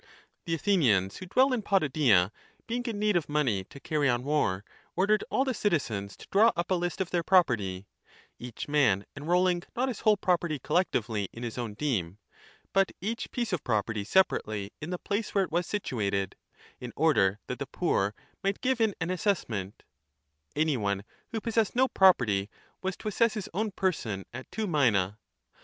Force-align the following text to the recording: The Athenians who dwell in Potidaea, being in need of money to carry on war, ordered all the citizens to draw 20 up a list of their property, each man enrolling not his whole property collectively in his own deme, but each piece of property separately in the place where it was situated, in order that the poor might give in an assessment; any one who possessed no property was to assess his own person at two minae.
The 0.45 0.55
Athenians 0.55 1.17
who 1.17 1.27
dwell 1.27 1.53
in 1.53 1.61
Potidaea, 1.61 2.31
being 2.65 2.83
in 2.87 2.97
need 2.97 3.15
of 3.15 3.29
money 3.29 3.63
to 3.65 3.79
carry 3.79 4.09
on 4.09 4.23
war, 4.23 4.65
ordered 4.95 5.23
all 5.29 5.45
the 5.45 5.53
citizens 5.53 6.17
to 6.17 6.27
draw 6.31 6.45
20 6.49 6.59
up 6.59 6.71
a 6.71 6.73
list 6.73 7.01
of 7.01 7.11
their 7.11 7.21
property, 7.21 7.85
each 8.39 8.67
man 8.67 9.05
enrolling 9.15 9.61
not 9.75 9.89
his 9.89 9.99
whole 9.99 10.17
property 10.17 10.57
collectively 10.57 11.29
in 11.31 11.43
his 11.43 11.59
own 11.59 11.75
deme, 11.75 12.17
but 12.73 12.91
each 12.99 13.29
piece 13.29 13.53
of 13.53 13.63
property 13.63 14.03
separately 14.03 14.73
in 14.81 14.89
the 14.89 14.97
place 14.97 15.35
where 15.35 15.43
it 15.43 15.51
was 15.51 15.67
situated, 15.67 16.35
in 16.79 16.91
order 16.95 17.37
that 17.45 17.59
the 17.59 17.67
poor 17.67 18.15
might 18.43 18.59
give 18.61 18.81
in 18.81 18.95
an 18.99 19.11
assessment; 19.11 19.83
any 20.55 20.77
one 20.77 21.03
who 21.31 21.39
possessed 21.39 21.75
no 21.75 21.87
property 21.87 22.49
was 22.81 22.97
to 22.97 23.07
assess 23.07 23.35
his 23.35 23.49
own 23.53 23.69
person 23.69 24.25
at 24.33 24.51
two 24.51 24.65
minae. 24.65 25.15